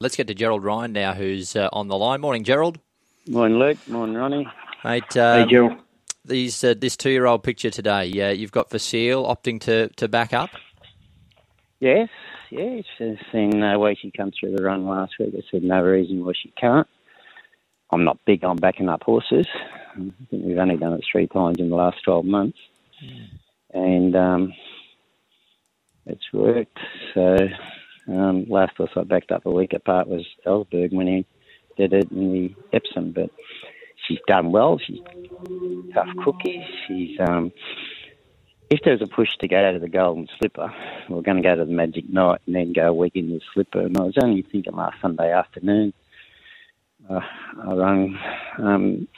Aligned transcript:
Let's 0.00 0.14
get 0.14 0.28
to 0.28 0.34
Gerald 0.34 0.62
Ryan 0.62 0.92
now, 0.92 1.12
who's 1.12 1.56
uh, 1.56 1.68
on 1.72 1.88
the 1.88 1.98
line. 1.98 2.20
Morning, 2.20 2.44
Gerald. 2.44 2.78
Morning, 3.26 3.58
Luke. 3.58 3.78
Morning, 3.88 4.14
Ronnie. 4.14 4.46
Mate, 4.84 5.16
um, 5.16 5.42
hey, 5.42 5.50
Gerald. 5.50 5.78
These, 6.24 6.62
uh, 6.62 6.74
this 6.78 6.96
two-year-old 6.96 7.42
picture 7.42 7.70
today, 7.70 8.04
yeah, 8.04 8.30
you've 8.30 8.52
got 8.52 8.70
Vasile 8.70 9.24
opting 9.24 9.60
to, 9.62 9.88
to 9.88 10.06
back 10.06 10.32
up. 10.32 10.50
Yes, 11.80 12.08
yes. 12.48 12.84
I've 13.00 13.18
seen 13.32 13.50
no 13.58 13.76
way 13.80 13.96
she 14.00 14.12
come 14.12 14.30
through 14.30 14.54
the 14.54 14.62
run 14.62 14.86
last 14.86 15.14
week. 15.18 15.34
I 15.36 15.42
said 15.50 15.64
no 15.64 15.82
reason 15.82 16.24
why 16.24 16.30
she 16.40 16.50
can't. 16.50 16.86
I'm 17.90 18.04
not 18.04 18.24
big 18.24 18.44
on 18.44 18.56
backing 18.56 18.88
up 18.88 19.02
horses. 19.02 19.48
I 19.96 20.12
think 20.30 20.44
we've 20.44 20.58
only 20.58 20.76
done 20.76 20.92
it 20.92 21.04
three 21.10 21.26
times 21.26 21.58
in 21.58 21.70
the 21.70 21.76
last 21.76 22.04
12 22.04 22.24
months. 22.24 22.58
And 23.74 24.14
um, 24.14 24.54
it's 26.06 26.32
worked. 26.32 26.78
So 27.14 27.48
um, 28.08 28.46
last 28.48 28.72
I 28.96 29.02
backed 29.04 29.32
up 29.32 29.46
a 29.46 29.50
week 29.50 29.72
apart 29.72 30.08
was 30.08 30.26
Ellsberg 30.46 30.92
when 30.92 31.06
he 31.06 31.26
did 31.76 31.92
it 31.92 32.10
in 32.10 32.32
the 32.32 32.54
Epsom. 32.72 33.12
But 33.12 33.30
she's 34.06 34.18
done 34.26 34.52
well. 34.52 34.78
She's 34.78 35.00
tough 35.94 36.08
cookie. 36.24 36.64
She's 36.86 37.18
um, 37.20 37.52
if 38.70 38.80
there's 38.84 39.02
a 39.02 39.06
push 39.06 39.30
to 39.40 39.48
go 39.48 39.72
to 39.72 39.78
the 39.78 39.88
Golden 39.88 40.28
Slipper, 40.38 40.72
we're 41.08 41.22
going 41.22 41.38
to 41.38 41.42
go 41.42 41.56
to 41.56 41.64
the 41.64 41.72
Magic 41.72 42.08
Night 42.08 42.40
and 42.46 42.54
then 42.54 42.72
go 42.72 42.88
a 42.88 42.92
week 42.92 43.16
in 43.16 43.30
the 43.30 43.40
Slipper. 43.54 43.80
And 43.80 43.96
I 43.96 44.02
was 44.02 44.18
only 44.22 44.42
thinking 44.42 44.74
last 44.74 45.00
Sunday 45.00 45.32
afternoon, 45.32 45.94
uh, 47.08 47.20
I 47.62 47.74
rang 47.74 48.18
um, 48.58 49.08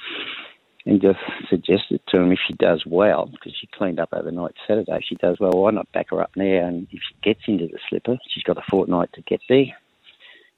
and 0.86 1.00
just 1.00 1.18
suggested 1.48 2.00
to 2.08 2.18
him 2.18 2.32
if 2.32 2.38
she 2.46 2.54
does 2.54 2.82
well, 2.86 3.26
because 3.26 3.54
she 3.60 3.68
cleaned 3.74 4.00
up 4.00 4.10
overnight 4.12 4.54
Saturday, 4.66 4.96
if 4.96 5.04
she 5.08 5.14
does 5.16 5.36
well, 5.38 5.52
why 5.52 5.70
not 5.70 5.92
back 5.92 6.10
her 6.10 6.22
up 6.22 6.30
now? 6.36 6.66
And 6.66 6.86
if 6.90 7.00
she 7.08 7.14
gets 7.22 7.40
into 7.46 7.66
the 7.66 7.78
Slipper, 7.88 8.16
she's 8.28 8.44
got 8.44 8.58
a 8.58 8.62
fortnight 8.70 9.10
to 9.14 9.22
get 9.22 9.40
there 9.48 9.66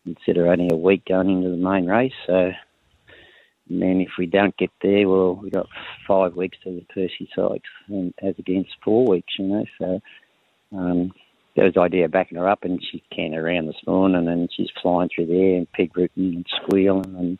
of 0.07 0.37
only 0.37 0.69
a 0.73 0.77
week 0.77 1.05
going 1.07 1.31
into 1.31 1.51
the 1.51 1.57
main 1.57 1.87
race. 1.87 2.13
So 2.27 2.51
and 3.69 3.81
then 3.81 4.01
if 4.01 4.11
we 4.19 4.27
don't 4.27 4.57
get 4.57 4.71
there, 4.83 5.09
well, 5.09 5.37
we've 5.37 5.53
got 5.53 5.69
five 6.07 6.35
weeks 6.35 6.59
to 6.65 6.71
the 6.71 6.85
Percy 6.93 7.29
Sykes 7.35 7.69
and 7.89 8.13
as 8.23 8.35
against 8.39 8.71
four 8.85 9.07
weeks, 9.07 9.35
you 9.39 9.47
know. 9.47 9.65
So 9.79 10.01
um, 10.77 11.13
there 11.55 11.65
was 11.65 11.75
the 11.75 11.81
idea 11.81 12.07
of 12.07 12.11
backing 12.11 12.39
her 12.39 12.49
up, 12.49 12.65
and 12.65 12.83
she 12.91 13.03
came 13.15 13.35
around 13.35 13.67
this 13.67 13.87
morning, 13.87 14.29
and 14.29 14.51
she's 14.55 14.71
flying 14.83 15.09
through 15.15 15.27
there 15.27 15.57
and 15.57 15.73
pig 15.73 15.97
rooting 15.97 16.35
and 16.35 16.47
squealing, 16.63 17.17
and 17.17 17.39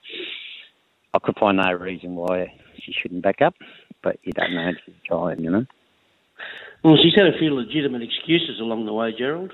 I 1.13 1.19
could 1.19 1.37
find 1.37 1.59
no 1.59 1.73
reason 1.73 2.15
why 2.15 2.55
she 2.85 2.93
shouldn't 2.93 3.23
back 3.23 3.41
up, 3.43 3.55
but 4.03 4.19
you 4.23 4.33
don't 4.33 4.55
know 4.55 4.69
until 4.69 4.83
you 4.87 4.95
try, 5.07 5.35
you 5.35 5.51
know. 5.51 5.67
Well, 6.85 6.97
she's 7.03 7.15
had 7.15 7.33
a 7.33 7.39
few 7.39 7.55
legitimate 7.55 8.03
excuses 8.03 8.59
along 8.61 8.87
the 8.87 8.93
way, 8.93 9.13
Gerald. 9.17 9.53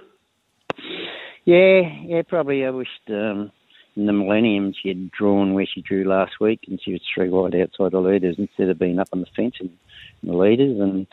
Yeah, 1.45 1.81
yeah, 2.05 2.23
probably. 2.27 2.65
I 2.65 2.71
wished 2.71 2.91
um, 3.11 3.53
in 3.97 4.07
the 4.07 4.13
Millennium 4.13 4.73
she 4.81 4.89
had 4.89 5.11
drawn 5.11 5.55
where 5.55 5.67
she 5.67 5.83
drew 5.83 6.05
last 6.05 6.41
week, 6.41 6.61
and 6.69 6.81
she 6.83 6.93
was 6.93 7.01
three 7.15 7.29
wide 7.29 7.55
outside 7.55 7.93
the 7.93 8.01
leaders 8.01 8.37
instead 8.39 8.69
of 8.69 8.79
being 8.79 8.99
up 8.99 9.09
on 9.13 9.21
the 9.21 9.27
fence 9.37 9.57
in, 9.61 9.71
in 10.23 10.29
the 10.31 10.37
leaders. 10.37 10.81
And 10.81 11.07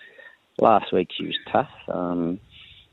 last 0.59 0.93
week 0.93 1.09
she 1.17 1.25
was 1.25 1.37
tough. 1.51 1.69
Um, 1.87 2.39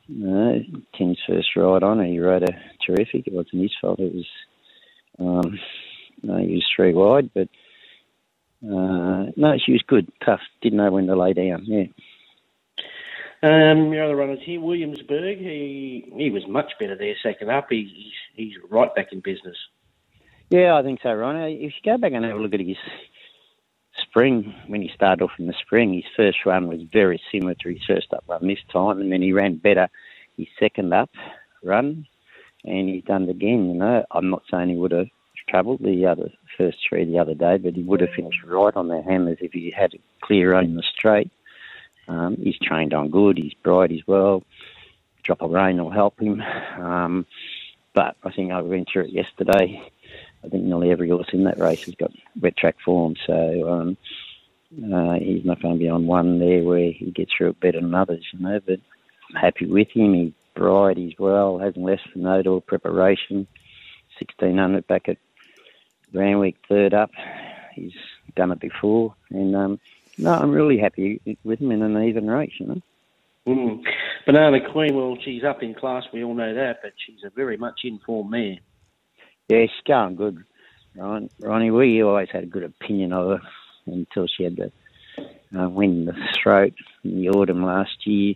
you 0.09 0.27
know, 0.27 0.61
Tim's 0.97 1.19
first 1.27 1.49
ride 1.57 1.83
on 1.83 1.99
her, 1.99 2.05
he 2.05 2.19
rode 2.19 2.43
a 2.43 2.57
terrific. 2.85 3.27
It 3.27 3.33
wasn't 3.33 3.63
his 3.63 3.73
fault. 3.81 4.01
It 4.01 4.15
was, 4.15 4.27
um, 5.19 5.59
no, 6.23 6.39
he 6.39 6.55
was 6.55 6.67
three 6.75 6.93
wide, 6.93 7.31
but 7.35 7.49
uh, 8.65 9.33
no, 9.37 9.57
she 9.65 9.73
was 9.73 9.83
good, 9.87 10.11
tough. 10.25 10.41
Didn't 10.61 10.79
know 10.79 10.91
when 10.91 11.07
to 11.07 11.17
lay 11.17 11.33
down. 11.33 11.65
Yeah. 11.67 11.85
Um, 13.45 13.93
your 13.93 14.05
other 14.05 14.15
runners 14.15 14.39
here, 14.45 14.61
Williamsburg, 14.61 15.39
he 15.39 16.13
he 16.17 16.31
was 16.31 16.47
much 16.47 16.73
better 16.79 16.97
there 16.97 17.15
second 17.23 17.51
up. 17.51 17.67
He, 17.71 17.91
he's 17.93 18.13
he's 18.37 18.71
right 18.71 18.95
back 18.95 19.09
in 19.11 19.21
business. 19.21 19.57
Yeah, 20.49 20.77
I 20.77 20.83
think 20.83 21.01
so, 21.03 21.13
Ron. 21.13 21.37
If 21.37 21.61
you 21.61 21.93
go 21.93 21.99
back 21.99 22.13
and 22.13 22.25
have 22.25 22.37
a 22.37 22.41
look 22.41 22.55
at 22.55 22.61
his 22.61 22.77
spring, 24.03 24.55
when 24.69 24.83
he 24.83 24.91
started 24.95 25.25
off 25.25 25.33
in 25.39 25.49
the 25.49 25.55
spring, 25.61 25.93
his 25.93 26.05
first 26.17 26.39
run 26.47 26.69
was 26.69 26.83
very 26.93 27.21
similar 27.33 27.55
to 27.55 27.71
his 27.71 27.83
first 27.85 28.13
up 28.13 28.23
run 28.29 28.47
this 28.47 28.63
time, 28.73 29.01
and 29.01 29.11
then 29.11 29.23
he 29.23 29.33
ran 29.33 29.57
better 29.57 29.89
his 30.37 30.47
second 30.61 30.93
up 30.93 31.11
run, 31.65 32.07
and 32.65 32.89
he's 32.89 33.05
done 33.05 33.25
it 33.25 33.31
again. 33.31 33.71
You 33.71 33.75
know, 33.75 34.05
I'm 34.13 34.31
not 34.31 34.43
saying 34.51 34.69
he 34.69 34.77
would 34.77 34.93
have 34.93 35.09
travelled 35.53 35.81
the 35.83 36.07
other 36.07 36.31
first 36.57 36.79
three 36.89 37.05
the 37.05 37.19
other 37.19 37.35
day, 37.35 37.59
but 37.59 37.75
he 37.75 37.83
would 37.83 38.01
have 38.01 38.11
finished 38.17 38.43
right 38.45 38.75
on 38.75 38.89
the 38.89 39.03
hammers 39.03 39.37
if 39.41 39.53
he 39.53 39.71
had 39.77 39.93
a 39.93 39.99
clear 40.23 40.55
on 40.55 40.75
the 40.75 40.83
straight. 40.97 41.31
Um, 42.09 42.37
he's 42.43 42.59
trained 42.59 42.95
on 42.95 43.11
good. 43.11 43.37
He's 43.37 43.53
bright 43.63 43.93
as 43.93 44.01
well. 44.07 44.43
Drop 45.25 45.43
of 45.43 45.51
rain 45.51 45.77
will 45.77 45.91
help 45.91 46.19
him. 46.19 46.41
Um, 46.41 47.27
but 47.95 48.17
I 48.25 48.33
think 48.33 48.51
I 48.51 48.63
went 48.63 48.89
through 48.91 49.05
it 49.05 49.13
yesterday. 49.13 49.83
I 50.43 50.49
think 50.49 50.65
nearly 50.65 50.91
every 50.91 51.11
horse 51.11 51.29
in 51.33 51.45
that 51.45 51.59
race 51.59 51.85
has 51.85 51.95
got 51.95 52.11
wet 52.41 52.57
track 52.57 52.77
form, 52.85 53.15
so 53.27 53.69
um, 53.69 53.97
uh, 54.93 55.15
he's 55.15 55.45
not 55.45 55.61
going 55.61 55.75
to 55.75 55.79
be 55.79 55.89
on 55.89 56.07
one 56.07 56.39
there 56.39 56.65
where 56.65 56.91
he 56.91 57.13
gets 57.15 57.33
through 57.37 57.51
it 57.51 57.61
better 57.61 57.81
than 57.81 57.95
others, 57.95 58.25
you 58.33 58.41
know. 58.41 58.59
But 58.65 58.81
I'm 59.31 59.41
happy 59.41 59.67
with 59.67 59.89
him. 59.93 60.15
He's 60.15 60.33
bright, 60.57 60.97
he's 60.97 61.15
well, 61.19 61.59
hasn't 61.59 61.85
left 61.85 62.09
for 62.11 62.19
no 62.19 62.41
or 62.41 62.63
preparation. 62.63 63.47
1600 64.19 64.87
back 64.87 65.09
at 65.09 65.19
Randwick, 66.13 66.57
third 66.69 66.95
up. 66.95 67.11
He's 67.75 67.93
done 68.37 68.53
it 68.53 68.61
before, 68.61 69.15
and 69.31 69.57
um, 69.57 69.81
no, 70.19 70.33
I'm 70.33 70.51
really 70.51 70.79
happy 70.79 71.21
with 71.45 71.61
him 71.61 71.73
in 71.73 71.83
an 71.83 72.03
even 72.05 72.29
race, 72.29 72.53
you 72.59 72.67
know. 72.67 72.83
Mm. 73.47 73.83
Banana 74.25 74.59
Queen, 74.71 74.95
well, 74.95 75.17
she's 75.25 75.43
up 75.43 75.63
in 75.63 75.75
class, 75.75 76.05
we 76.13 76.23
all 76.23 76.35
know 76.35 76.55
that, 76.55 76.81
but 76.83 76.93
she's 77.05 77.25
a 77.25 77.31
very 77.31 77.57
much 77.57 77.81
informed 77.85 78.31
mare. 78.31 78.59
Yeah, 79.49 79.63
she's 79.63 79.87
going 79.87 80.17
good, 80.17 80.45
Ron, 80.95 81.29
Ronnie. 81.41 81.71
We 81.71 82.03
always 82.03 82.29
had 82.31 82.45
a 82.45 82.47
good 82.47 82.63
opinion 82.63 83.13
of 83.13 83.41
her 83.41 83.49
until 83.87 84.27
she 84.27 84.45
had 84.45 84.57
the 84.57 84.73
uh, 85.59 85.69
win 85.69 86.07
the 86.07 86.15
throat 86.43 86.75
in 87.05 87.21
the 87.21 87.29
autumn 87.31 87.65
last 87.65 88.07
year. 88.07 88.35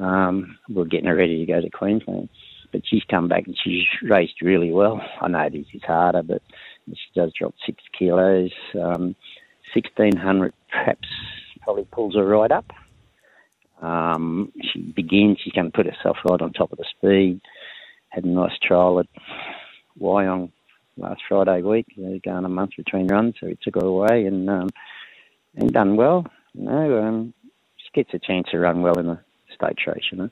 Um, 0.00 0.58
we 0.68 0.82
are 0.82 0.86
getting 0.86 1.06
her 1.06 1.14
ready 1.14 1.38
to 1.38 1.52
go 1.52 1.60
to 1.60 1.70
Queensland. 1.70 2.28
But 2.72 2.82
she's 2.86 3.04
come 3.10 3.28
back 3.28 3.46
and 3.46 3.56
she's 3.62 3.84
raced 4.02 4.40
really 4.40 4.72
well. 4.72 5.00
I 5.20 5.28
know 5.28 5.48
this 5.50 5.66
is 5.74 5.82
harder, 5.82 6.22
but 6.22 6.42
she 6.88 7.20
does 7.20 7.32
drop 7.38 7.54
six 7.66 7.82
kilos. 7.96 8.50
Um, 8.74 9.14
1600 9.74 10.52
perhaps 10.70 11.08
probably 11.62 11.84
pulls 11.84 12.14
her 12.14 12.24
right 12.24 12.50
up. 12.50 12.70
Um, 13.80 14.52
she 14.72 14.80
begins, 14.80 15.38
going 15.54 15.70
to 15.70 15.76
put 15.76 15.86
herself 15.86 16.16
right 16.28 16.40
on 16.40 16.52
top 16.52 16.72
of 16.72 16.78
the 16.78 16.84
speed. 16.96 17.40
Had 18.10 18.24
a 18.24 18.28
nice 18.28 18.56
trial 18.62 19.00
at 19.00 19.06
Wyong 20.00 20.50
last 20.96 21.20
Friday 21.28 21.62
week. 21.62 21.86
They're 21.96 22.18
going 22.24 22.44
a 22.44 22.48
month 22.48 22.72
between 22.76 23.08
runs, 23.08 23.34
so 23.40 23.48
he 23.48 23.58
took 23.62 23.74
her 23.74 23.86
away 23.86 24.26
and 24.26 24.48
um, 24.48 24.68
and 25.56 25.72
done 25.72 25.96
well. 25.96 26.26
You 26.54 26.64
know, 26.64 27.02
um, 27.02 27.34
she 27.76 27.90
gets 27.94 28.14
a 28.14 28.18
chance 28.18 28.48
to 28.50 28.58
run 28.58 28.82
well 28.82 28.98
in 28.98 29.06
the 29.06 29.18
state 29.54 29.78
race, 29.86 30.04
you 30.12 30.18
know. 30.18 30.30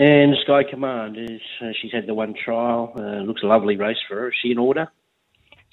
And 0.00 0.34
Sky 0.42 0.62
Command 0.64 1.18
is 1.18 1.42
uh, 1.60 1.72
she's 1.78 1.92
had 1.92 2.06
the 2.06 2.14
one 2.14 2.32
trial. 2.32 2.94
Uh, 2.96 3.20
looks 3.20 3.42
a 3.42 3.46
lovely 3.46 3.76
race 3.76 3.98
for 4.08 4.16
her. 4.16 4.28
Is 4.28 4.34
she 4.40 4.50
in 4.50 4.56
order? 4.56 4.88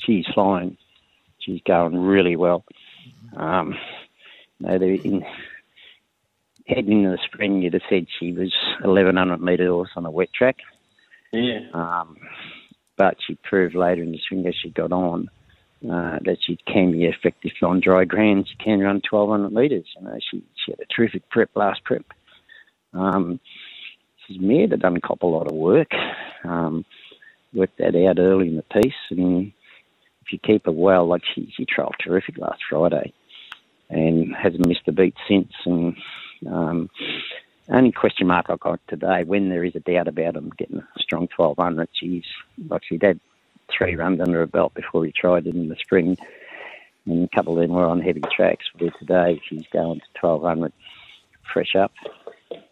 She's 0.06 0.26
flying. 0.34 0.76
She's 1.40 1.62
going 1.66 1.96
really 1.98 2.36
well. 2.36 2.66
Um, 3.38 3.76
you 4.60 4.68
know, 4.68 4.76
in, 4.76 5.26
heading 6.68 7.04
into 7.04 7.12
the 7.12 7.20
spring, 7.24 7.62
you'd 7.62 7.74
have 7.74 7.84
said 7.90 8.08
she 8.20 8.34
was 8.34 8.54
1100 8.82 9.40
metre 9.40 9.70
horse 9.70 9.92
on 9.96 10.06
a 10.06 10.12
wet 10.12 10.34
track. 10.34 10.58
Yeah. 11.32 11.60
Um, 11.74 12.18
but 12.98 13.16
she 13.26 13.36
proved 13.36 13.76
later 13.76 14.04
in 14.04 14.12
the 14.12 14.20
spring 14.20 14.46
as 14.46 14.56
she 14.62 14.72
got 14.72 14.92
on 14.92 15.30
uh, 15.90 16.20
that 16.26 16.40
she 16.46 16.58
can 16.68 16.92
be 16.92 17.06
effective 17.06 17.54
on 17.62 17.80
dry 17.80 18.04
ground. 18.04 18.50
She 18.50 18.62
can 18.62 18.82
run 18.82 19.02
1200 19.10 19.54
metres. 19.54 19.86
You 19.98 20.06
know, 20.06 20.18
she, 20.20 20.44
she 20.66 20.74
had 20.74 20.82
a 20.82 20.94
terrific 20.94 21.30
prep 21.30 21.52
last 21.56 21.82
prep. 21.86 22.04
Um, 22.94 23.40
mare 24.40 24.68
that 24.68 24.80
done 24.80 25.00
cop 25.02 25.24
a 25.24 25.28
lot 25.28 25.48
of 25.48 25.54
work. 25.54 25.92
Um, 26.44 26.86
worked 27.54 27.78
that 27.78 27.96
out 27.96 28.20
early 28.20 28.48
in 28.48 28.56
the 28.56 28.64
piece, 28.64 28.94
and 29.10 29.52
if 30.22 30.32
you 30.32 30.40
keep 30.40 30.66
her 30.66 30.72
well, 30.72 31.08
like 31.08 31.24
she 31.34 31.52
she 31.56 31.66
trialled 31.66 31.98
terrific 32.04 32.38
last 32.38 32.62
Friday, 32.70 33.14
and 33.90 34.36
hasn't 34.36 34.68
missed 34.68 34.88
a 34.88 34.92
beat 34.92 35.16
since. 35.28 35.54
And 35.66 35.96
um, 36.48 36.90
only 37.70 37.92
question 37.92 38.28
mark 38.28 38.48
I 38.50 38.56
got 38.58 38.80
today 38.88 39.24
when 39.24 39.50
there 39.50 39.64
is 39.64 39.76
a 39.76 39.80
doubt 39.80 40.08
about 40.08 40.36
him 40.36 40.52
getting 40.58 40.80
a 40.80 41.00
strong 41.00 41.28
1200. 41.36 41.90
She's 41.94 42.26
like 42.70 42.84
she'd 42.84 43.04
had 43.04 43.20
three 43.70 43.96
runs 43.96 44.22
under 44.22 44.40
her 44.40 44.48
belt 44.48 44.74
before 44.74 45.06
he 45.06 45.12
tried 45.12 45.48
it 45.48 45.56
in 45.56 45.70
the 45.70 45.76
spring, 45.76 46.18
and 47.06 47.26
a 47.26 47.36
couple 47.36 47.54
of 47.54 47.68
them 47.68 47.76
were 47.76 47.86
on 47.86 48.02
heavy 48.02 48.22
tracks. 48.32 48.66
Where 48.78 48.92
today 48.92 49.42
she's 49.48 49.66
going 49.72 50.00
to 50.00 50.06
1200 50.22 50.74
fresh 51.54 51.76
up. 51.76 51.92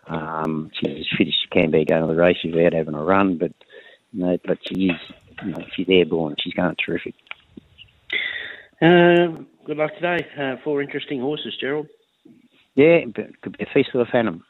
Um, 0.07 0.71
she's 0.73 0.99
as 0.99 1.17
fit 1.17 1.27
as 1.27 1.33
she 1.33 1.49
can 1.51 1.71
be 1.71 1.85
going 1.85 2.01
to 2.01 2.07
the 2.07 2.15
race 2.15 2.37
without 2.43 2.73
having 2.73 2.93
a 2.93 3.03
run, 3.03 3.37
but 3.37 3.53
you 4.13 4.23
know, 4.25 4.37
but 4.45 4.59
she 4.67 4.85
is, 4.85 4.99
you 5.43 5.51
know, 5.51 5.65
she's 5.75 5.87
airborne. 5.89 6.35
She's 6.39 6.53
going 6.53 6.75
terrific. 6.83 7.15
Um, 8.81 9.47
good 9.65 9.77
luck 9.77 9.95
today. 9.95 10.27
Uh, 10.37 10.57
four 10.63 10.81
interesting 10.81 11.21
horses, 11.21 11.55
Gerald. 11.59 11.87
Yeah, 12.75 12.99
could 13.41 13.57
be 13.57 13.63
a 13.63 13.73
feast 13.73 13.89
of 13.93 14.01
a 14.01 14.05
phantom. 14.05 14.43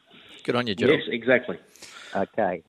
Good 0.44 0.56
on 0.56 0.66
you, 0.66 0.74
Gerald. 0.74 1.00
Yes, 1.00 1.08
exactly. 1.12 1.58
Okay. 2.14 2.62